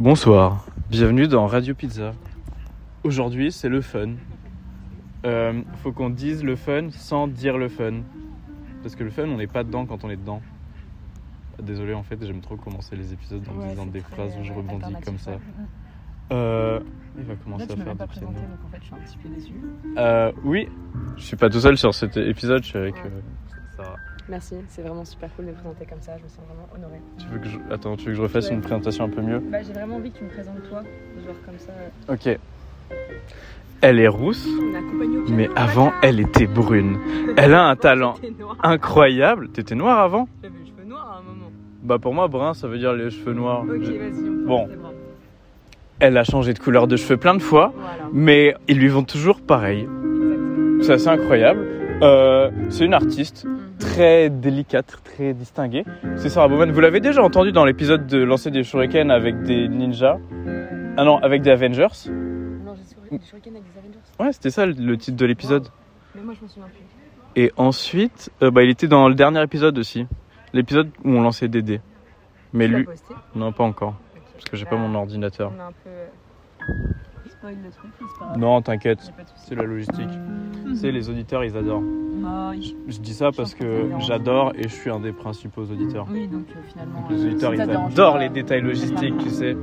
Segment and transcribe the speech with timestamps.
[0.00, 2.12] Bonsoir, bienvenue dans Radio Pizza.
[3.04, 4.12] Aujourd'hui, c'est le fun.
[5.26, 8.00] Euh, faut qu'on dise le fun sans dire le fun.
[8.82, 10.40] Parce que le fun, on n'est pas dedans quand on est dedans.
[11.62, 14.94] Désolé, en fait, j'aime trop commencer les épisodes en disant des phrases où je rebondis
[15.04, 15.32] comme ça.
[16.32, 16.80] Euh,
[17.18, 18.28] il va commencer Là, à faire du piano.
[18.28, 19.52] donc en fait, je suis un petit peu déçue.
[19.98, 20.68] Euh, oui,
[21.18, 23.02] je suis pas tout seul sur cet épisode, je suis avec Ouais.
[23.04, 23.20] euh,
[23.76, 23.96] Sarah.
[24.28, 27.00] Merci, c'est vraiment super cool de me présenter comme ça, je me sens vraiment honorée.
[27.18, 27.58] Tu veux que je...
[27.74, 28.54] Attends, tu veux que je refasse Ouais.
[28.54, 29.40] une présentation un peu mieux?
[29.40, 30.82] Bah, j'ai vraiment envie que tu me présentes toi,
[31.26, 31.72] genre comme ça.
[31.72, 32.38] euh, Ok.
[33.82, 34.46] Elle est rousse,
[35.28, 36.98] mais avant, elle était brune.
[37.36, 38.14] Elle a un talent
[38.62, 39.48] incroyable.
[39.48, 40.28] T'étais noire avant?
[40.42, 41.50] J'avais les cheveux noirs à un moment.
[41.82, 43.62] Bah pour moi, brun, ça veut dire les cheveux noirs.
[43.62, 44.68] Ok, vas-y, Bon.
[45.98, 49.02] Elle a changé de couleur de cheveux plein de fois, Voilà, mais ils lui vont
[49.04, 49.88] toujours pareil.
[50.82, 51.60] C'est assez incroyable.
[52.02, 53.46] Euh, c'est une artiste.
[53.80, 55.84] Très délicate, très distinguée.
[56.16, 56.70] C'est Sarah Bowman.
[56.70, 60.18] Vous l'avez déjà entendu dans l'épisode de lancer des shurikens avec des ninjas.
[60.96, 61.88] Ah non, avec des Avengers.
[62.08, 63.98] Non, des shurikens avec des Avengers.
[64.20, 65.68] Ouais, c'était ça le titre de l'épisode.
[66.14, 66.84] Mais moi, je me souviens plus.
[67.36, 70.06] Et ensuite, euh, bah, il était dans le dernier épisode aussi.
[70.52, 71.80] L'épisode où on lançait des dés.
[72.52, 73.94] Mais Tu l'as lui, posté non, pas encore.
[74.34, 75.52] Parce que j'ai pas mon ordinateur.
[75.56, 77.30] On a un peu.
[77.30, 78.36] Spoil le truc, c'est pas.
[78.36, 80.08] Non, t'inquiète, c'est la logistique.
[80.66, 81.82] Tu sais, les auditeurs, ils adorent.
[82.88, 86.06] Je dis ça parce que j'adore et je suis un des principaux auditeurs.
[86.10, 87.04] Oui, donc euh, finalement.
[87.08, 89.56] Les euh, auditeurs, ils te dérange adorent les détails c'est logistiques, tu sais.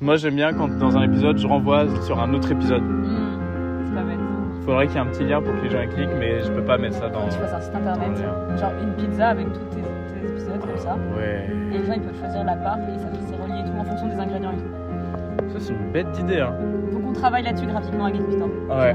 [0.00, 2.82] Moi, j'aime bien quand dans un épisode, je renvoie sur un autre épisode.
[2.82, 4.18] Mmh, C'est pas bête.
[4.64, 6.64] Faudrait qu'il y ait un petit lien pour que les gens cliquent, mais je peux
[6.64, 7.28] pas mettre ça dans.
[7.28, 8.16] Tu fasses un site internet,
[8.58, 10.96] genre une pizza avec tous tes, tes épisodes comme ça.
[11.16, 11.46] Ouais.
[11.72, 13.84] Et les gens ils peuvent choisir la part et ça c'est relié et tout en
[13.84, 15.52] fonction des ingrédients et tout.
[15.52, 16.54] Ça, c'est une bête d'idée, hein.
[16.92, 18.44] Faut qu'on travaille là-dessus graphiquement avec Putain.
[18.68, 18.94] Ouais.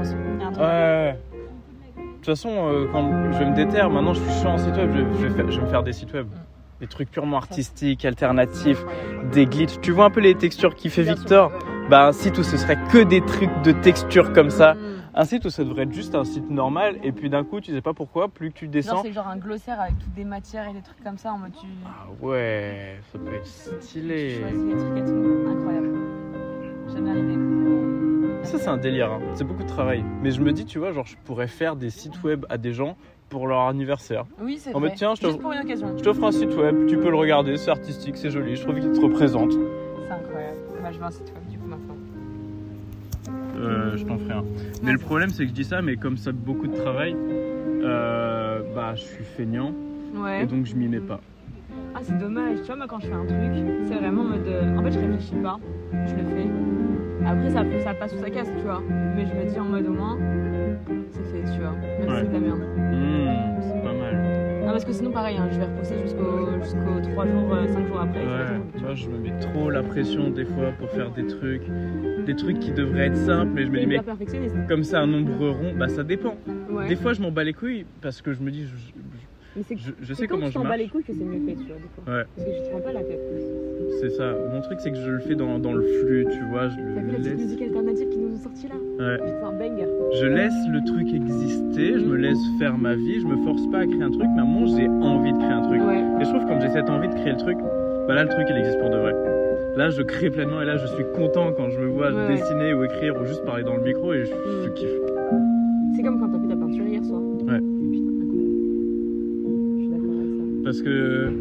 [0.56, 1.16] ouais, ouais.
[1.32, 1.35] De
[2.26, 4.90] toute façon, euh, quand je vais me déterre, maintenant je suis chaud en site web,
[4.92, 6.26] je, je vais, faire- je vais me faire des sites web.
[6.80, 8.84] Des trucs purement artistiques, alternatifs,
[9.32, 9.80] des glitches.
[9.80, 11.50] Tu vois un peu les textures qu'il fait Victor?
[11.88, 14.74] Bah un site où ce serait que des trucs de texture comme ça.
[14.74, 14.78] Mmh.
[15.14, 17.72] Un site où ça devrait être juste un site normal et puis d'un coup tu
[17.72, 19.02] sais pas pourquoi, plus que tu descends.
[19.02, 21.52] c'est genre un glossaire avec toutes des matières et des trucs comme ça en mode
[21.58, 24.40] tu, Ah ouais, ça peut être tu stylé.
[24.40, 25.48] choisis les trucs et tout.
[25.48, 25.90] Incroyable.
[26.92, 27.35] J'aime bien l'idée.
[28.46, 29.20] Ça c'est un délire, hein.
[29.34, 30.04] c'est beaucoup de travail.
[30.22, 32.72] Mais je me dis, tu vois, genre je pourrais faire des sites web à des
[32.72, 32.96] gens
[33.28, 34.24] pour leur anniversaire.
[34.40, 34.88] Oui c'est En vrai.
[34.90, 35.88] mode, tiens, je te- Juste pour une occasion.
[35.98, 38.78] Je t'offre un site web, tu peux le regarder, c'est artistique, c'est joli, je trouve
[38.80, 39.52] qu'il te représente.
[39.52, 40.56] C'est incroyable.
[40.80, 41.96] Moi je veux un site web du coup maintenant.
[43.58, 44.44] Euh, je t'en ferai un.
[44.82, 48.60] Mais le problème c'est que je dis ça, mais comme ça beaucoup de travail, euh,
[48.74, 49.72] bah je suis feignant
[50.14, 50.44] Ouais.
[50.44, 51.20] et donc je m'y mets pas.
[51.94, 53.38] Ah c'est dommage, tu vois moi quand je fais un truc,
[53.88, 54.46] c'est vraiment en mode...
[54.46, 55.58] euh, En fait je réfléchis pas,
[55.92, 56.46] je le fais.
[57.26, 58.82] Après ça, ça passe ou ça casse, tu vois.
[59.16, 60.18] Mais je me dis en mode au moins,
[61.10, 61.72] c'est fait, tu vois.
[61.98, 62.60] Même si c'est de la merde.
[62.60, 64.62] Mmh, c'est pas mal.
[64.66, 68.00] Non parce que sinon pareil, hein, je vais repousser jusqu'au jusqu'au 3 jours, 5 jours
[68.00, 68.18] après.
[68.20, 71.62] Ouais, tu vois, je me mets trop la pression des fois pour faire des trucs,
[72.26, 74.00] des trucs qui devraient être simples, mais je me dis, mais
[74.68, 76.34] comme c'est un nombre rond, bah ça dépend.
[76.68, 76.88] Ouais.
[76.88, 78.92] Des fois je m'en bats les couilles parce que je me dis, je, je-
[79.56, 80.78] Mais c'est je- je sais quand comment je marche.
[80.78, 82.14] les couilles que c'est mieux fait, tu vois.
[82.14, 82.24] Ouais.
[82.36, 83.20] Parce que je te prends pas la tête.
[84.00, 84.34] C'est ça.
[84.52, 87.00] Mon truc c'est que je le fais dans, dans le flux, tu vois, je la
[87.02, 87.40] le petite laisse.
[87.40, 89.18] musique alternative qui nous ont sorti là Ouais.
[89.42, 89.86] Un banger.
[90.20, 93.78] Je laisse le truc exister, je me laisse faire ma vie, je me force pas
[93.78, 95.80] à créer un truc, mais à un moment j'ai envie de créer un truc.
[95.80, 96.00] Ouais.
[96.20, 97.56] Et je trouve que quand j'ai cette envie de créer le truc,
[98.08, 99.14] bah là le truc il existe pour de vrai.
[99.76, 102.74] Là je crée pleinement et là je suis content quand je me vois Ouais, dessiner
[102.74, 104.74] ou écrire ou juste parler dans le micro et je, je Mm.
[104.74, 104.90] kiffe.
[105.96, 107.22] C'est comme quand t'as fait ta peinture hier soir.
[110.66, 111.32] Parce que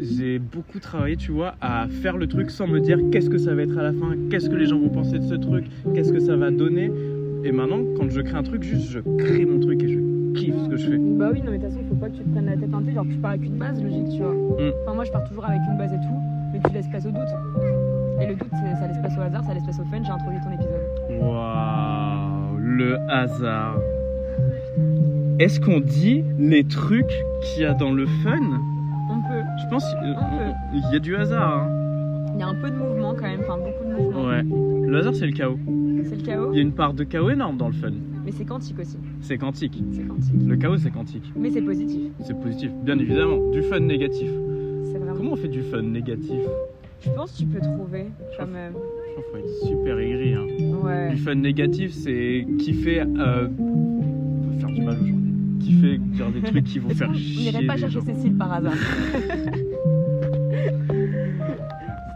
[0.00, 3.54] j'ai beaucoup travaillé, tu vois, à faire le truc sans me dire qu'est-ce que ça
[3.54, 6.14] va être à la fin, qu'est-ce que les gens vont penser de ce truc, qu'est-ce
[6.14, 6.90] que ça va donner.
[7.44, 9.98] Et maintenant, quand je crée un truc, juste je crée mon truc et je
[10.32, 10.96] kiffe ce que je fais.
[10.96, 12.72] Bah oui, non, mais de toute façon, faut pas que tu te prennes la tête
[12.72, 12.90] un peu.
[12.90, 14.32] Genre, tu pars avec une base logique, tu vois.
[14.32, 14.72] Mm.
[14.82, 16.18] Enfin, moi, je pars toujours avec une base et tout,
[16.54, 17.32] mais tu laisses place au doute.
[18.22, 20.02] Et le doute, c'est- ça laisse place au hasard, ça laisse place au fun.
[20.02, 21.20] J'ai introduit ton épisode.
[21.20, 23.76] Waouh, le hasard.
[25.38, 27.10] Est-ce qu'on dit les trucs
[27.42, 28.38] qu'il y a dans le fun?
[29.10, 29.42] On peut.
[29.62, 30.16] Je pense qu'il
[30.88, 31.64] On y a du hasard.
[31.64, 31.78] hein.
[32.34, 34.24] Il y a un peu de mouvement quand même, enfin, beaucoup de mouvement.
[34.28, 34.42] Ouais.
[34.88, 35.58] Le hasard, c'est le chaos.
[36.04, 37.90] C'est le chaos, Il y a une part de chaos énorme dans le fun.
[38.24, 38.96] mais c'est quantique aussi.
[39.20, 39.82] C'est quantique.
[39.92, 40.32] C'est quantique.
[40.46, 41.32] Le chaos, c'est quantique.
[41.36, 42.00] Mais c'est positif.
[42.20, 43.50] C'est positif, bien évidemment.
[43.50, 44.30] Du fun négatif.
[44.84, 45.16] C'est vraiment.
[45.16, 46.40] Comment on fait du fun négatif?
[47.00, 48.06] Je pense que tu peux trouver
[48.38, 48.54] comme.
[48.54, 50.34] euh, Je trouve qu'il faut être super aigri.
[50.34, 50.46] Hein.
[50.84, 51.10] Ouais.
[51.10, 53.00] Du fun négatif, c'est kiffer.
[53.00, 53.48] Euh...
[54.60, 55.11] faire du mal aux gens.
[55.62, 57.48] Kiffer dire des trucs qui vont faire chier.
[57.48, 58.00] On n'irait pas chercher.
[58.00, 58.72] Cécile par hasard.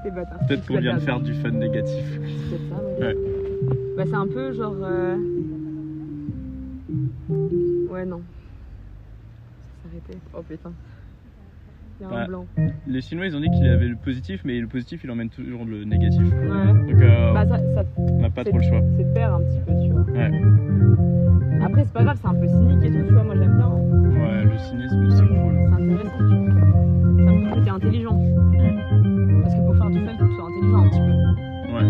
[0.05, 0.39] C'était bâtard.
[0.47, 2.05] Peut-être qu'on vient de faire du fun négatif.
[2.51, 3.07] C'est peut-être ça, ouais.
[3.07, 3.17] Ouais.
[3.97, 4.77] Bah, c'est un peu genre.
[4.83, 5.17] euh,
[7.91, 8.21] Ouais, non.
[9.83, 10.19] Ça s'est arrêté.
[10.37, 10.73] Oh putain.
[11.99, 12.47] Il y a Bah, un blanc.
[12.87, 15.65] Les Chinois, ils ont dit qu'il avait le positif, mais le positif, il emmène toujours
[15.65, 16.21] le négatif.
[16.21, 16.93] Ouais.
[16.93, 18.81] Donc, euh, Bah, ça, ça on n'a pas c'est- trop le choix.
[18.99, 20.03] c'est perd un petit peu, tu vois.
[20.03, 20.31] Ouais.
[21.63, 23.25] Après, c'est pas grave, c'est un peu cynique et tout, tu vois.
[23.25, 23.69] Moi, j'aime bien.
[23.69, 25.55] Ouais, le cynisme, c'est cool.
[25.69, 26.55] C'est intéressant, tu vois.
[27.25, 28.19] Ça montre que t'es intelligent.
[29.43, 31.13] Parce que pour faire du fun, faut que tu sois intelligent un petit peu.
[31.73, 31.89] Ouais,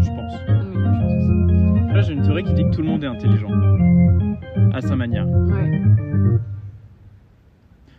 [0.00, 0.34] je pense.
[0.48, 1.94] Oui, moi, je pense aussi.
[1.94, 3.50] Là, j'ai une théorie qui dit que tout le monde est intelligent.
[4.72, 5.28] À sa manière.
[5.28, 5.82] Ouais.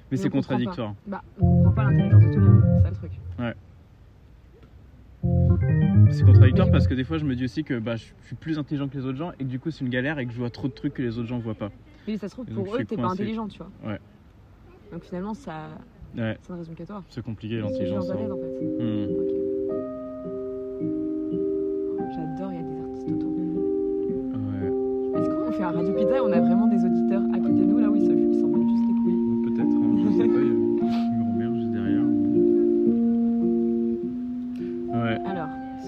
[0.09, 0.93] Mais c'est contradictoire.
[1.07, 3.11] Bah, on comprend pas l'intelligence de tout le monde, c'est ça le truc.
[6.11, 8.59] C'est contradictoire parce que des fois, je me dis aussi que bah, je suis plus
[8.59, 10.37] intelligent que les autres gens et que du coup, c'est une galère et que je
[10.37, 11.71] vois trop de trucs que les autres gens voient pas.
[12.07, 13.69] Mais ça se trouve, Et pour eux, t'es pas intelligent, tu vois.
[13.85, 13.99] Ouais.
[14.91, 15.69] Donc finalement, ça,
[16.17, 17.03] Ouais, ça ne résume qu'à toi.
[17.07, 18.07] c'est compliqué C'est l'intelligence.
[18.07, 18.17] de hein.
[18.31, 18.83] en fait.
[18.83, 19.07] Hmm.
[19.21, 19.31] Ok.
[21.99, 23.61] Oh, J'adore, il y a des artistes autour de nous.
[25.15, 25.19] Ouais.
[25.21, 27.60] Est-ce qu'on fait un radio pizza et on a vraiment des auditeurs à côté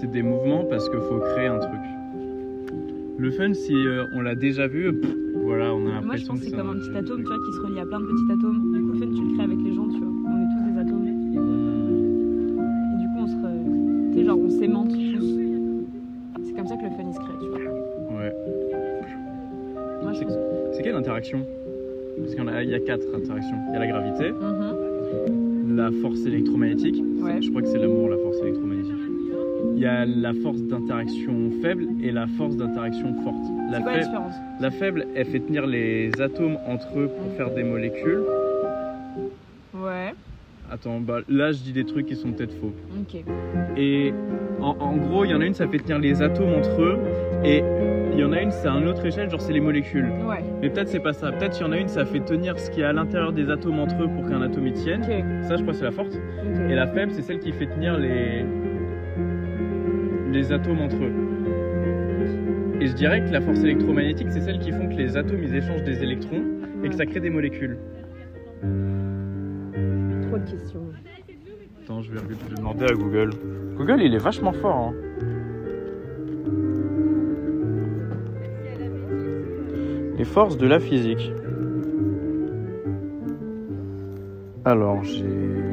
[0.04, 1.80] c'est des mouvements parce qu'il faut créer un truc.
[3.16, 5.10] Le fun, si euh, on l'a déjà vu, pff,
[5.44, 5.94] voilà, on a moi je
[6.26, 8.00] l'impression pense que c'est comme un petit atome, tu vois, qui se relie à plein
[8.00, 8.72] de petits atomes.
[8.74, 10.08] Du coup, le fun, tu le crées avec les gens, tu vois.
[10.08, 11.06] On est tous des atomes.
[11.06, 13.36] Et du coup, on se.
[13.36, 15.38] re- Tu sais, genre, on s'aimante tous.
[16.44, 17.58] C'est comme ça que le fun il se crée, tu vois.
[18.18, 18.32] Ouais.
[20.02, 20.34] Moi je C'est- pense.
[20.72, 21.46] C'est quelle interaction?
[22.18, 23.56] Parce qu'il y, y a quatre interactions.
[23.68, 25.76] Il y a la gravité, Mhm.
[25.76, 27.02] la force électromagnétique.
[27.22, 27.40] Ouais.
[27.40, 28.93] Je crois que c'est l'amour, la force électromagnétique.
[29.76, 33.44] Il y a la force d'interaction faible et la force d'interaction forte.
[33.70, 37.08] La, C'est quoi la fai- différence la faible, elle fait tenir les atomes entre eux
[37.08, 38.22] pour faire des molécules.
[39.74, 40.14] Ouais,
[40.70, 42.72] Attends, bah, là je dis des trucs qui sont peut-être faux.
[43.00, 43.24] ok.
[43.76, 44.14] Et
[44.60, 46.98] en, en gros, il y en a une, ça fait tenir les atomes entre eux.
[47.44, 47.62] Et
[48.12, 50.08] il y en a une, c'est à une autre échelle, genre c'est les molécules.
[50.26, 51.32] Ouais, Mais peut-être c'est pas ça.
[51.32, 53.50] Peut-être il y en a une, ça fait tenir ce qui est à l'intérieur des
[53.50, 55.02] atomes entre eux pour qu'un atome y tienne.
[55.02, 55.44] ok.
[55.48, 56.16] Ça, je crois, c'est la forte.
[56.70, 58.44] Et la faible, c'est celle qui fait tenir les
[60.34, 61.12] les atomes entre eux.
[62.80, 65.54] Et je dirais que la force électromagnétique, c'est celle qui font que les atomes ils
[65.54, 66.42] échangent des électrons
[66.82, 67.78] et que ça crée des molécules.
[68.60, 70.82] Trop de questions.
[71.84, 73.30] Attends, je vais, je vais demander à Google.
[73.76, 74.90] Google, il est vachement fort.
[74.90, 74.94] hein.
[80.18, 81.32] Les forces de la physique.
[84.64, 85.63] Alors, j'ai.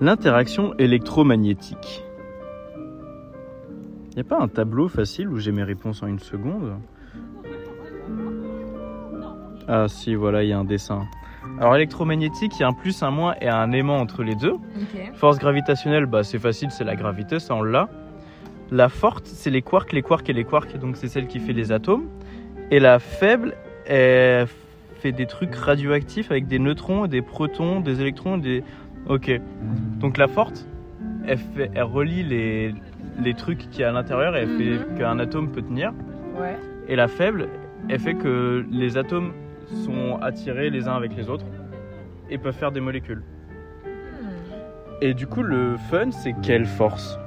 [0.00, 2.04] L'interaction électromagnétique.
[4.16, 6.78] Y a pas un tableau facile où j'ai mes réponses en une seconde?
[9.68, 11.06] Ah si, voilà, il y a un dessin.
[11.58, 14.54] Alors électromagnétique, il y a un plus, un moins et un aimant entre les deux.
[15.14, 17.88] Force gravitationnelle, bah, c'est facile, c'est la gravité, ça on l'a.
[18.70, 21.52] La forte, c'est les quarks, les quarks et les quarks, donc c'est celle qui fait
[21.52, 22.04] les atomes.
[22.70, 23.54] Et la faible,
[23.86, 24.46] elle
[25.00, 28.62] fait des trucs radioactifs avec des neutrons, des protons, des électrons, des...
[29.08, 29.30] Ok.
[30.00, 30.66] Donc la forte,
[31.26, 32.74] elle, fait, elle relie les,
[33.22, 34.98] les trucs qu'il y a à l'intérieur et elle fait Mhm.
[34.98, 35.92] qu'un atome peut tenir.
[36.40, 36.56] Ouais.
[36.88, 37.48] Et la faible,
[37.88, 39.32] elle fait que les atomes
[39.84, 41.46] sont attirés les uns avec les autres
[42.30, 43.22] et peuvent faire des molécules.
[43.84, 44.28] Hmm.
[45.00, 47.18] Et du coup, le fun, c'est quelle force?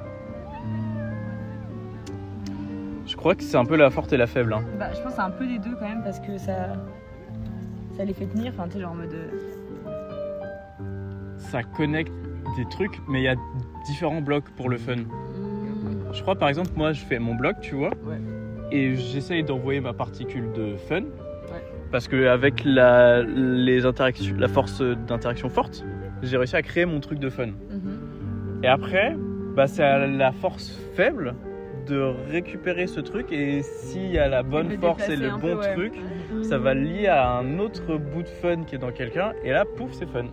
[3.06, 4.52] Je crois que c'est un peu la forte et la faible.
[4.52, 4.64] hein.
[4.78, 6.74] Bah, je pense que c'est un peu des deux quand même parce que ça.
[7.96, 9.14] Ça les fait tenir, enfin, tu sais, genre en mode.
[9.14, 9.30] euh,
[11.38, 12.12] Ça connecte
[12.56, 13.36] des trucs, mais il y a
[13.86, 14.96] différents blocs pour le fun.
[14.96, 18.20] hmm, Je crois par exemple, moi je fais mon bloc, tu vois, Ouais.
[18.72, 21.02] et j'essaye d'envoyer ma particule de fun.
[21.90, 25.84] Parce que avec la, les interactions, la force d'interaction forte,
[26.22, 27.46] j'ai réussi à créer mon truc de fun.
[27.46, 28.60] mhm.
[28.62, 29.16] Et après,
[29.54, 31.34] bah, c'est à la force faible
[31.86, 35.54] de récupérer ce truc et s'il y a la bonne force et le bon peu,
[35.54, 35.74] ouais.
[35.74, 35.92] truc,
[36.42, 39.64] ça va lier à un autre bout de fun qui est dans quelqu'un et là,
[39.64, 40.24] pouf, c'est fun.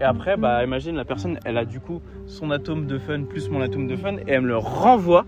[0.00, 3.50] Et après, bah, imagine la personne, elle a du coup son atome de fun plus
[3.50, 5.26] mon atome de fun et elle me le renvoie.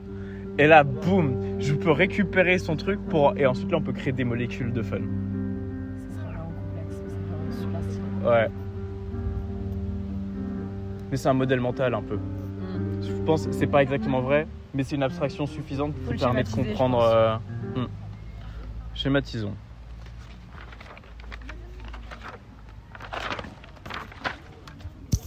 [0.59, 4.13] Et là, boum, je peux récupérer son truc pour et ensuite là, on peut créer
[4.13, 5.01] des molécules de fun.
[8.25, 8.49] Ouais.
[11.11, 12.19] Mais c'est un modèle mental un peu.
[13.03, 16.49] Je pense que c'est pas exactement vrai, mais c'est une abstraction suffisante qui permet de
[16.49, 17.01] comprendre.
[17.03, 17.37] euh,
[17.77, 17.87] hmm.
[18.95, 19.55] Schématisons.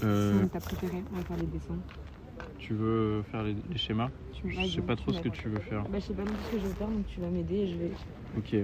[0.03, 1.77] Euh, t'as préféré On va faire les dessins.
[2.59, 4.09] tu veux faire les, les schémas?
[4.33, 5.83] Tu- Je sais pas trop ce que tu veux faire.
[5.83, 7.55] Bah, je sais pas non plus ce que je vais faire, donc tu vas m'aider
[7.55, 7.91] et je vais.
[8.37, 8.55] Ok.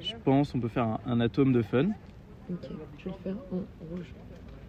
[0.00, 1.86] Je pense on peut faire un, un atome de fun.
[2.48, 4.14] Ok, je vais le faire en rouge.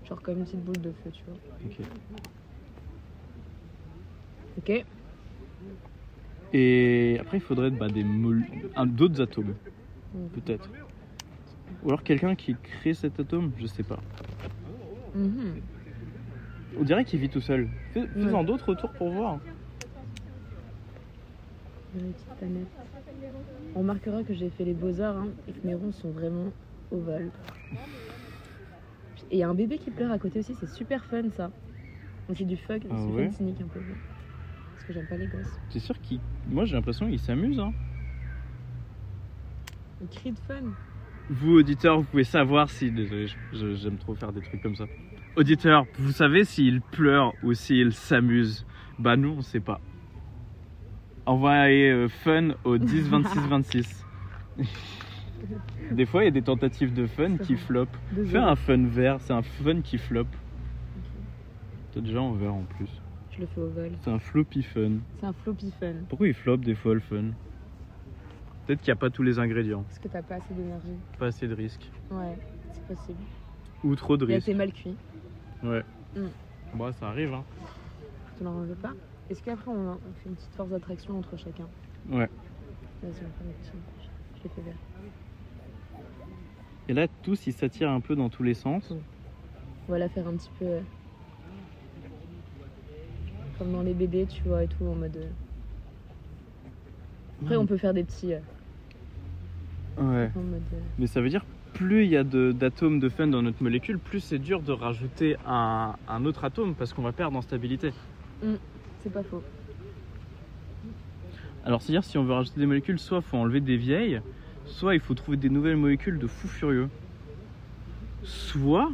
[0.07, 1.37] Genre comme une petite boule de feu, tu vois.
[1.65, 1.79] Ok.
[4.57, 4.85] Ok.
[6.53, 8.43] Et après, il faudrait bah, des mol-
[8.75, 9.53] un- d'autres atomes,
[10.13, 10.29] Mhm.
[10.29, 10.69] peut-être.
[11.83, 13.99] Ou alors quelqu'un qui crée cet atome, je sais pas.
[15.13, 15.55] Mhm.
[16.79, 17.67] On dirait qu'il vit tout seul.
[17.93, 18.45] Fais- Fais-en Ouais.
[18.45, 19.39] d'autres autour pour voir.
[21.95, 22.67] Une petite planète.
[23.75, 26.51] On remarquera que j'ai fait les beaux-arts hein, et que mes ronds sont vraiment
[26.91, 27.29] ovales.
[29.29, 31.51] Et il y a un bébé qui pleure à côté aussi, c'est super fun ça.
[32.27, 33.79] Donc, C'est du c'est Ah du ouais cynique un peu.
[34.73, 35.59] Parce que j'aime pas les gosses.
[35.69, 36.19] C'est sûr qu'il.
[36.49, 37.59] Moi, j'ai l'impression qu'il s'amuse.
[37.59, 37.73] Hein.
[40.03, 40.61] Un cri de fun.
[41.29, 42.91] Vous, auditeurs, vous pouvez savoir si.
[42.91, 44.85] Désolé, j'aime trop faire des trucs comme ça.
[45.35, 48.65] Auditeurs, vous savez s'il pleure ou s'il s'amuse?
[48.97, 49.79] Bah, nous, on sait pas.
[51.25, 54.05] Envoyez euh, fun au 10 26 26.
[55.91, 57.95] Des fois, il y a des tentatives de fun qui flopent.
[58.25, 60.25] Fais un fun vert, c'est un fun qui flop.
[61.93, 62.89] T'as déjà en vert en plus.
[63.31, 63.91] Je le fais ovale.
[64.01, 64.93] C'est un floppy fun.
[65.19, 65.93] C'est un floppy fun.
[66.09, 67.31] Pourquoi il flop des fois le fun?
[68.65, 69.83] Peut-être qu'il n'y a pas tous les ingrédients.
[69.83, 70.97] Parce que t'as pas assez d'énergie.
[71.17, 71.89] Pas assez de risques.
[72.11, 72.37] Ouais,
[72.73, 73.19] c'est possible.
[73.83, 74.49] Ou trop de Il a risques.
[74.49, 74.95] été mal cuit.
[75.63, 75.83] Ouais.
[76.15, 76.25] Mm.
[76.75, 77.43] Bon, ça arrive, hein.
[78.37, 78.93] Tu n'en veux pas
[79.29, 81.65] Est-ce qu'après on, on fait une petite force d'attraction entre chacun?
[82.09, 82.29] Ouais.
[83.03, 83.71] Vas-y, on fait petit.
[84.37, 84.75] Je l'ai fait vert.
[86.89, 88.93] Et là, tous, ils s'attirent un peu dans tous les sens.
[89.87, 90.65] On va la faire un petit peu.
[90.65, 90.81] euh,
[93.57, 95.15] Comme dans les BD, tu vois, et tout, en mode.
[95.17, 95.29] euh,
[97.41, 98.33] Après, on peut faire des petits.
[98.33, 98.39] euh,
[99.97, 100.29] Ouais.
[100.35, 100.61] En mode.
[100.99, 103.97] Mais ça veut dire, plus il y a de- d'atomes de fun dans notre molécule,
[103.97, 107.91] plus c'est dur de rajouter un, un autre atome parce qu'on va perdre en stabilité.
[109.03, 109.41] C'est pas faux.
[111.65, 114.21] Alors, c'est-à-dire, si on veut rajouter des molécules, soit il faut enlever des vieilles,
[114.67, 116.89] soit il faut trouver des nouvelles molécules de fou furieux.
[118.23, 118.89] Soit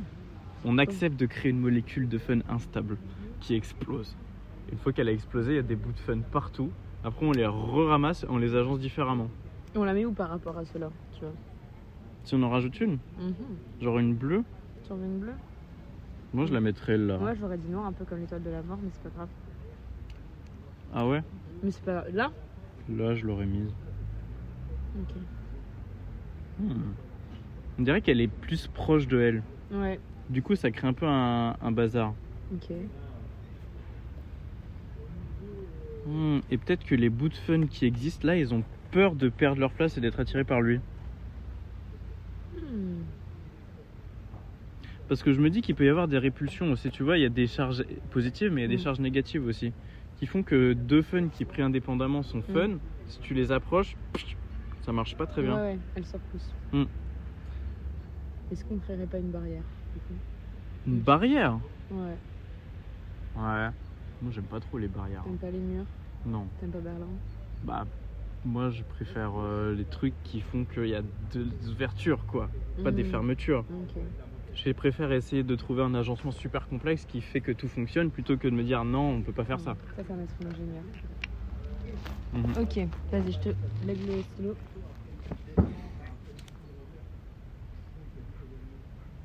[0.66, 2.98] on accepte de créer une molécule de fun instable
[3.42, 4.16] qui explose.
[4.72, 6.72] Une fois qu'elle a explosé, il y a des bouts de fun partout.
[7.04, 9.30] Après, on les re-ramasse et on les agence différemment.
[9.76, 11.34] Et on la met où par rapport à cela Tu vois?
[12.24, 13.34] Si on en rajoute une, Mhm.
[13.82, 14.44] genre une bleue,
[14.86, 15.36] Tu en veux une bleue?
[16.34, 17.18] Moi je la mettrais là.
[17.18, 19.30] Moi, j'aurais dit noir, un peu comme l'étoile de la mort, mais c'est pas grave.
[20.94, 21.22] Ah ouais?
[21.62, 22.06] Mais c'est pas.
[22.12, 22.32] Là?
[22.90, 23.72] Là, je l'aurais mise.
[25.00, 25.16] Ok.
[26.64, 26.94] Hmm.
[27.78, 29.44] On dirait qu'elle est plus proche de elle.
[29.72, 32.16] Ouais, Du coup, ça crée un peu un, un bazar.
[32.54, 32.72] ok.
[36.06, 39.30] Hmm, Et peut-être que les bouts de fun qui existent là, ils ont peur de
[39.30, 40.80] perdre leur place et d'être attirés par lui.
[42.52, 43.04] Hmm.
[45.08, 46.90] Parce que je me dis qu'il peut y avoir des répulsions aussi.
[46.90, 49.46] Tu vois, il y a des charges positives, mais il y a des charges négatives
[49.46, 49.74] aussi.
[50.16, 52.80] Qui font que deux fun qui pris indépendamment sont fun.
[53.06, 53.98] Si tu les approches,
[54.86, 55.56] ça marche pas très bien.
[55.56, 56.56] Ouais, ouais, elle se repousse.
[56.72, 56.86] Hmm.
[58.50, 60.22] Est-ce qu'on créerait pas une barrière du coup?
[60.86, 61.60] Une barrière?
[61.90, 62.20] Ouais,
[63.36, 63.70] Ouais.
[64.22, 65.24] Moi, j'aime pas trop les barrières.
[65.24, 65.88] t'aimes pas les murs,
[66.26, 66.52] Non.
[66.58, 67.20] t'aimes pas Berlin?
[67.62, 67.86] Bah,
[68.44, 72.52] moi, je préfère euh, les trucs qui font qu'il y a deux ouvertures, quoi.
[72.84, 73.12] Pas des Hmm.
[73.12, 73.66] fermetures.
[73.70, 73.98] Ok.
[74.54, 78.38] Je préfère essayer de trouver un agencement super complexe qui fait que tout fonctionne plutôt
[78.38, 79.78] que de me dire non, on peut pas faire ça.
[79.96, 80.86] Ça, c'est un esprit d'ingénieur.
[82.32, 82.54] Mhm.
[82.56, 82.80] Ok,
[83.12, 83.50] vas-y, je te
[83.82, 84.58] lève le stylo.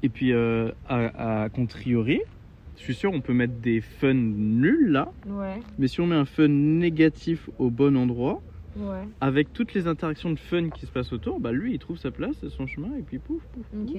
[0.03, 5.11] Et puis, euh, à, à je suis sûr on peut mettre des fun nuls là,
[5.27, 8.41] Ouais, mais si on met un fun négatif au bon endroit,
[8.77, 9.05] ouais.
[9.21, 12.11] avec toutes les interactions de fun qui se passent autour, bah lui il trouve sa
[12.13, 13.97] place, son chemin, et puis pouf, pouf, pouf.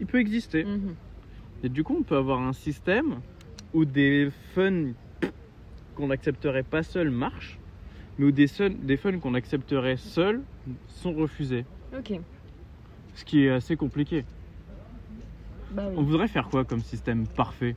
[0.00, 0.64] Il peut exister.
[0.64, 0.94] Mhm.
[1.64, 3.20] Et du coup, on peut avoir un système
[3.72, 4.92] où des fun
[5.94, 7.58] qu'on n'accepterait pas seul marchent,
[8.18, 8.46] mais où des,
[8.82, 10.42] des fun qu'on accepterait seul
[10.86, 11.64] sont refusés.
[11.96, 12.20] Ok.
[13.14, 14.24] Ce qui est assez compliqué.
[15.74, 17.76] Bah On voudrait faire quoi comme système parfait?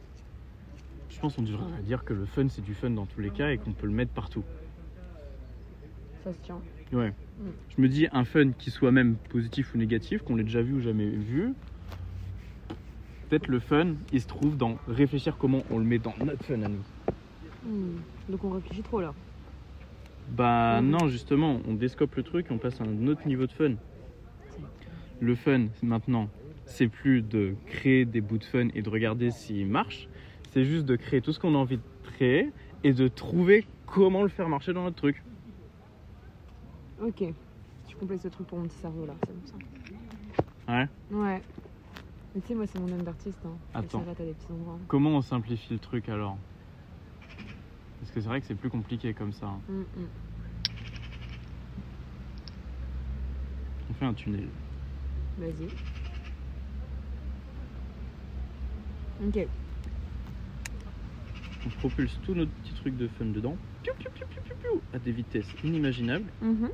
[1.10, 3.50] Je pense qu'on devrait dire que le fun c'est du fun dans tous les cas
[3.52, 4.44] et qu'on peut le mettre partout.
[6.24, 6.60] Ça se tient.
[6.94, 7.14] Ouais.
[7.76, 10.74] Je me dis un fun qui soit même positif ou négatif, qu'on l'ait déjà vu
[10.74, 11.54] ou jamais vu.
[13.30, 16.62] Peut-être le fun, il se trouve dans réfléchir comment on le met dans notre fun
[16.62, 16.84] à nous.
[17.66, 17.98] Hmm.
[18.30, 19.14] Donc on réfléchit trop là.
[20.30, 20.90] Bah Mhm.
[20.90, 23.74] non, justement, on descope le truc et on passe à un autre niveau de fun.
[25.20, 26.30] Le fun, maintenant,
[26.68, 30.08] c'est plus de créer des bouts de fun et de regarder s'ils marchent.
[30.52, 32.52] C'est juste de créer tout ce qu'on a envie de créer
[32.84, 35.24] et de trouver comment le faire marcher dans notre truc.
[37.02, 37.24] Ok.
[37.88, 40.74] Tu complètes ce truc pour mon petit cerveau là, c'est bon ça.
[40.74, 40.88] Ouais.
[41.12, 41.42] Ouais.
[42.36, 43.40] Mais tu sais, moi, c'est mon âme d'artiste.
[43.46, 43.58] Hein.
[43.74, 44.02] Attends.
[44.02, 44.78] s'arrête à des petits endroits.
[44.88, 46.38] Comment on simplifie le truc alors?
[48.00, 49.48] Parce que c'est vrai que c'est plus compliqué comme ça.
[49.48, 49.60] hein.
[49.70, 50.08] Hum, hum.
[53.90, 54.48] On fait un tunnel.
[55.40, 55.68] Vas-y.
[59.26, 59.48] Ok.
[61.66, 63.58] On propulse tous nos petits trucs de fun dedans.
[63.84, 66.26] Piou, piou, piou, piou, piou, piou, à des vitesses inimaginables.
[66.42, 66.70] Mhm.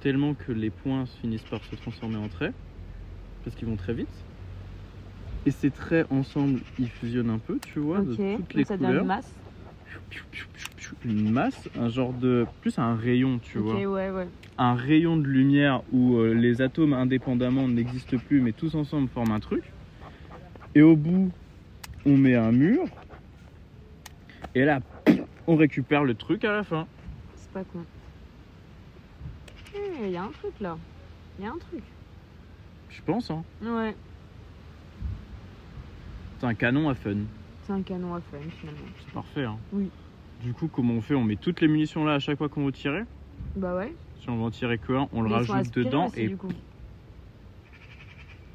[0.00, 2.54] Tellement que les points finissent par se transformer en traits.
[3.44, 4.08] Parce qu'ils vont très vite.
[5.46, 8.16] Et ces traits ensemble, ils fusionnent un peu, tu vois, de Ok.
[8.16, 9.02] toutes Donc les ça devient couleurs.
[9.02, 9.34] une masse.
[11.04, 12.46] Une masse, un genre de.
[12.60, 13.74] Plus un rayon, tu ok, vois.
[13.86, 14.28] ouais, ouais.
[14.58, 19.32] un rayon de lumière où euh, les atomes indépendamment n'existent plus, mais tous ensemble forment
[19.32, 19.64] un truc.
[20.74, 21.30] Et au bout,
[22.06, 22.84] on met un mur.
[24.54, 24.80] Et là,
[25.46, 26.86] on récupère le truc à la fin.
[27.36, 27.84] C'est pas con.
[30.02, 30.76] Il y a un truc là.
[31.38, 31.82] Il y a un truc.
[32.90, 33.42] Je pense, hein.
[33.62, 33.94] Ouais.
[36.38, 37.16] C'est un canon à fun.
[37.64, 38.80] C'est un canon à fun finalement.
[38.98, 39.58] C'est parfait, hein.
[39.72, 39.90] Oui.
[40.42, 41.14] Du coup, comment on fait?
[41.14, 43.04] On met toutes les munitions là à chaque fois qu'on veut tirer?
[43.56, 43.94] Bah ouais.
[44.20, 46.48] Si on veut en tirer que un, on le Mais rajoute dedans et du coup.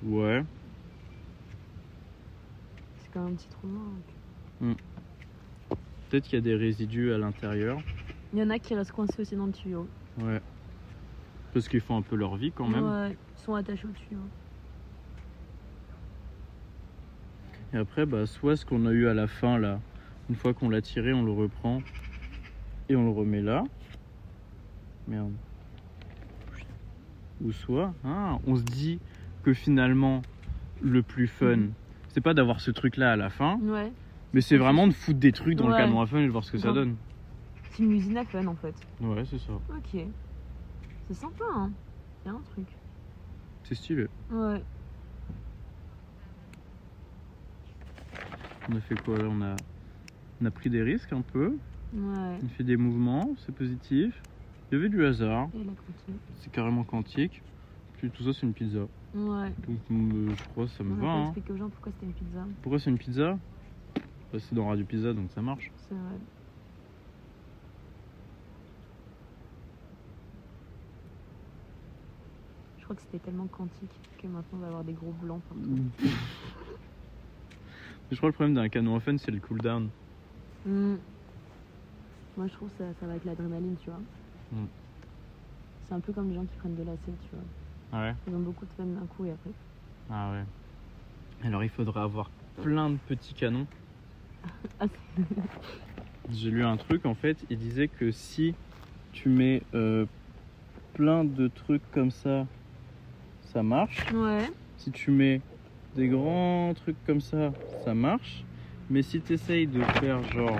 [0.03, 0.43] ouais.
[3.17, 3.85] C'est quand même un petit trou noir.
[4.61, 4.77] donc.
[6.09, 7.79] Peut-être qu'il y a des résidus à l'intérieur.
[8.31, 9.87] Il y en a qui restent coincés aussi dans le tuyau.
[10.19, 10.39] Ouais.
[11.53, 12.85] Parce qu'ils font un peu leur vie quand même.
[12.85, 13.17] Ouais.
[13.35, 14.21] Ils sont attachés au tuyau.
[17.73, 19.79] Et après, bah, soit ce qu'on a eu à la fin, là,
[20.29, 21.81] une fois qu'on l'a tiré, on le reprend
[22.87, 23.63] et on le remet là.
[25.07, 25.33] Merde.
[27.43, 28.99] Ou soit, ah, on se dit
[29.43, 30.21] que finalement,
[30.81, 31.71] le plus fun, Mhm.
[32.17, 33.91] C'est pas d'avoir ce truc-là à la fin, Ouais.
[34.33, 35.81] mais c'est vraiment de foutre des trucs dans le Ouais.
[35.81, 36.95] canon à fun et de voir ce que ça donne.
[37.69, 38.73] C'est une usine à fun en fait.
[39.01, 39.53] Ouais, c'est ça.
[39.53, 40.01] Ok.
[41.07, 41.69] C'est sympa hein.
[42.25, 42.65] Il y a un truc.
[43.65, 44.07] C'est stylé.
[44.31, 44.63] Ouais.
[48.71, 49.19] On a fait quoi?
[49.19, 49.55] Là on a,
[50.41, 51.49] on a pris des risques un peu,
[51.93, 52.39] Ouais.
[52.41, 54.19] on a fait des mouvements, c'est positif.
[54.71, 56.17] Il y avait du hasard, Et la continue.
[56.39, 57.43] c'est carrément quantique.
[57.99, 58.87] Puis tout ça, c'est une pizza.
[59.17, 59.49] Ouais.
[59.67, 61.07] Donc euh, je crois que ça me On va.
[61.11, 61.23] hein.
[61.25, 62.45] expliqué aux gens pourquoi c'était une pizza.
[62.61, 63.37] Pourquoi c'est une pizza?
[64.31, 65.71] Bah, C'est dans Radio Pizza donc ça marche.
[65.89, 66.17] C'est vrai.
[72.77, 73.89] Je crois que c'était tellement quantique
[74.21, 75.41] que maintenant on va avoir des gros blancs
[78.09, 79.89] je crois que le problème d'un canon à fun c'est le cooldown.
[80.65, 80.95] Hmm.
[82.37, 83.99] Moi je trouve que ça, ça va avec l'adrénaline, tu vois.
[84.53, 84.65] Mm.
[85.87, 87.43] C'est un peu comme les gens qui prennent de l'acide, tu vois.
[87.91, 89.51] Ah ouais Ils ont beaucoup de fun d'un coup et après.
[90.09, 91.47] Ah ouais.
[91.47, 92.29] Alors il faudra avoir
[92.61, 93.67] plein de petits canons.
[94.79, 94.85] Ah,
[96.31, 98.53] J'ai lu un truc en fait, il disait que si
[99.11, 100.05] tu mets euh,
[100.93, 102.45] plein de trucs comme ça,
[103.53, 104.11] ça marche.
[104.11, 104.49] Ouais.
[104.77, 105.41] Si tu mets
[105.95, 107.51] des grands trucs comme ça,
[107.83, 108.43] ça marche.
[108.89, 110.59] Mais si tu essayes de faire genre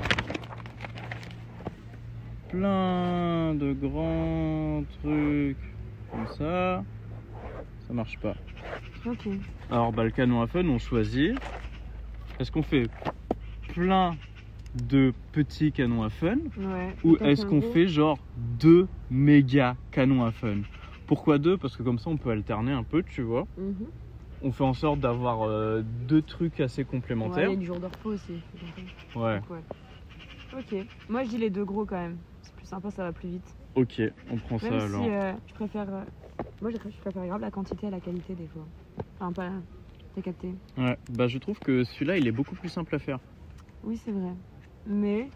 [2.50, 5.58] plein de grands trucs
[6.12, 6.84] comme ça,
[7.88, 8.36] ça marche pas.
[9.06, 9.28] Ok.
[9.70, 11.32] Alors bah, le canon à fun, on choisit.
[12.40, 12.90] Est-ce qu'on fait
[13.68, 14.20] plein
[14.76, 16.96] de petits canons à fun Ouais.
[17.04, 20.64] ou est-ce qu'on fait genre deux méga canons à fun
[21.06, 21.58] Pourquoi deux?
[21.58, 23.46] Parce que comme ça on peut alterner un peu, tu vois.
[23.58, 23.88] Mhm.
[24.42, 27.50] On fait en sorte d'avoir euh, deux trucs assez Ouais, complémentaires.
[27.50, 28.34] y a du jour de repos aussi.
[29.16, 29.64] Ouais, Donc, ouais.
[30.54, 30.76] Ok.
[31.10, 32.22] Moi je dis les deux gros quand même.
[32.42, 33.56] C'est plus sympa, ça va plus vite.
[33.76, 35.04] ok, on prend ça alors.
[35.10, 35.90] euh, je préfère.
[35.94, 36.04] euh,
[36.62, 38.66] Moi je je préfère grave la quantité à la qualité des fois.
[39.16, 39.52] Enfin pas.
[40.16, 43.20] T'as capté Ouais, bah je trouve que celui-là il est beaucoup plus simple à faire.
[43.84, 44.34] Oui c'est vrai.
[44.86, 45.30] Mais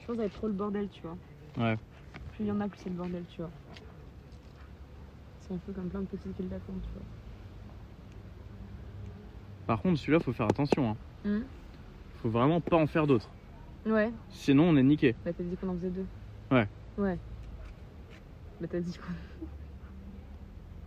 [0.00, 1.16] je pense que ça va être trop le bordel, tu vois.
[1.58, 1.76] Ouais.
[2.34, 3.50] Plus il y en a, plus c'est le bordel, tu vois.
[5.40, 7.02] C'est un peu comme plein de petites villes d'attente, tu vois.
[9.66, 10.90] Par contre celui-là faut faire attention.
[10.90, 10.96] Hein.
[11.24, 11.42] Hmm.
[12.22, 13.28] Faut vraiment pas en faire d'autres.
[13.86, 14.12] Ouais.
[14.28, 15.14] Sinon on est niqué.
[15.24, 16.06] Bah t'as dit qu'on en faisait deux.
[16.50, 16.66] Ouais.
[16.98, 17.18] Ouais.
[18.60, 19.14] Bah t'as dit quoi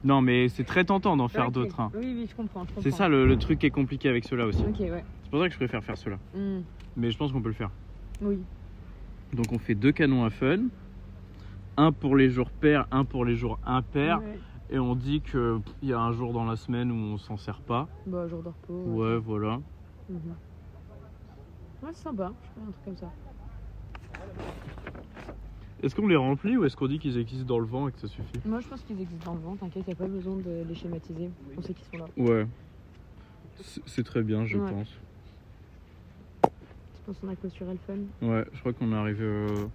[0.06, 1.80] Non mais c'est très tentant d'en faire d'autres.
[1.82, 1.92] hein.
[1.96, 2.64] Oui, oui, je comprends.
[2.64, 2.98] je C'est comprends.
[2.98, 4.62] ça le, le truc qui est compliqué avec ceux-là aussi.
[4.64, 5.04] Ok, ouais.
[5.24, 6.18] C'est pour ça que je préfère faire ceux-là.
[6.36, 6.62] Hmm.
[6.96, 7.72] Mais je pense qu'on peut le faire.
[8.22, 8.40] Oui.
[9.34, 10.60] Donc on fait deux canons à fun.
[11.78, 14.20] Un pour les jours pairs, un pour les jours impairs.
[14.20, 14.40] Ouais.
[14.70, 17.60] Et on dit qu'il y a un jour dans la semaine où on s'en sert
[17.62, 17.88] pas.
[18.06, 18.74] Bah, jour de repos.
[18.94, 19.60] Ouais, voilà.
[20.10, 20.20] Mhm.
[21.84, 22.32] Ouais, c'est sympa.
[22.44, 23.12] Je ferais un truc comme ça.
[25.84, 28.00] Est-ce qu'on les remplit ou est-ce qu'on dit qu'ils existent dans le vent et que
[28.00, 28.40] ça suffit?
[28.46, 29.56] Moi, je pense qu'ils existent dans le vent.
[29.56, 31.30] T'inquiète, y a pas besoin de les schématiser.
[31.58, 32.06] On sait qu'ils sont là.
[32.18, 32.48] Ouais.
[33.86, 34.72] C'est très bien, je Ouais.
[34.72, 34.88] pense.
[36.44, 39.68] Tu penses qu'on a clôturé le fun Ouais, je crois qu'on est arrivé euh,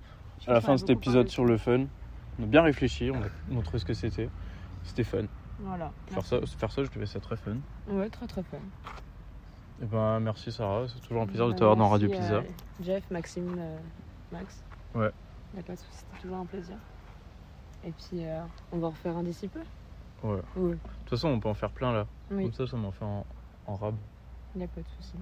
[0.46, 1.30] à la fin de cet épisode parlé.
[1.30, 1.84] sur le fun.
[2.38, 4.28] On a bien réfléchi, on a montré ce que c'était.
[4.82, 5.24] C'était fun.
[5.60, 5.92] Voilà.
[6.08, 7.56] Faire ça, faire ça, je trouvais ça très fun.
[7.88, 8.56] Ouais, très très fun.
[9.82, 12.36] Et ben merci Sarah, c'est toujours un plaisir de Bah, t'avoir dans Radio Pizza.
[12.36, 12.42] euh,
[12.82, 13.78] Jeff, Maxime, euh,
[14.32, 14.62] Max.
[14.94, 15.10] Ouais.
[15.56, 16.76] Y a pas de souci, c'était toujours un plaisir.
[17.84, 18.40] Et puis, euh,
[18.72, 19.60] on va en refaire un d'ici peu?
[20.22, 20.40] Ouais.
[20.56, 20.72] Oui.
[20.72, 22.06] De toute façon, on peut en faire plein là.
[22.30, 23.24] Oui, Comme ça, ça m'en fait en,
[23.66, 23.94] en rab.
[24.56, 25.14] y a pas de souci.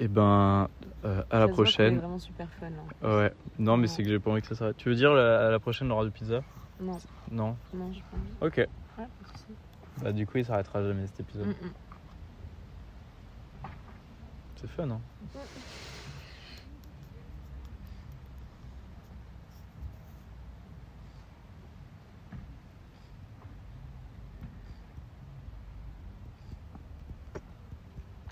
[0.00, 0.68] Et ben
[1.04, 1.98] euh, à la Ça est prochaine.
[1.98, 2.76] vraiment super fun là.
[3.00, 3.08] plus.
[3.08, 3.32] Ouais.
[3.60, 3.86] Non, mais Ouais.
[3.88, 4.76] c'est que j'ai pas envie que ça s'arrête.
[4.76, 6.40] Tu veux dire la- à la prochaine le Radio Pizza?
[6.80, 6.98] Non,
[7.30, 7.56] Non.
[7.72, 8.32] non, j'ai pas envie.
[8.40, 8.56] Ok.
[8.56, 8.66] Ouais,
[8.96, 9.44] pas de souci.
[10.02, 11.46] Bah du coup, il s'arrêtera jamais cet épisode.
[11.46, 11.72] Mm, mm.
[14.56, 15.00] C'est fun, hein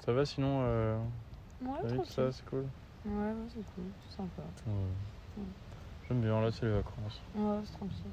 [0.04, 0.98] Ça va sinon euh,
[1.60, 2.66] Ouais, ça, c'est cool.
[3.04, 4.42] Ouais, ouais, c'est cool, c'est sympa.
[4.66, 5.42] Ouais.
[6.08, 7.20] J'aime bien, là c'est les vacances.
[7.36, 8.10] Ouais, c'est tranquille.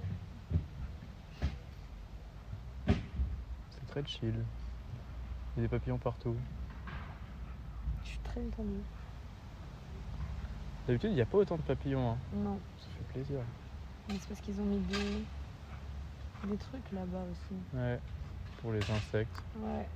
[3.71, 4.34] C'est très chill.
[5.58, 6.36] Il y a des papillons partout.
[8.04, 8.84] Je suis très détendue.
[10.88, 12.12] D'habitude, il n'y a pas autant de papillons.
[12.12, 12.17] hein.
[12.34, 13.39] Non, Ça fait plaisir.
[14.08, 17.60] mais c'est parce qu'ils ont mis des, des trucs là-bas aussi.
[17.75, 17.99] Ouais.
[18.62, 19.41] Pour les insectes.
[19.58, 19.88] Ouais.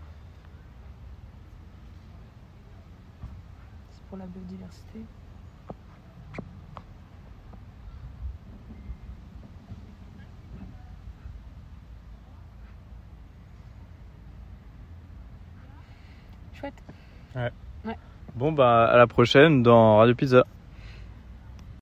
[4.14, 5.00] Pour la biodiversité.
[16.54, 16.74] Chouette.
[18.36, 20.44] Bon, bah à la prochaine dans Radio Pizza.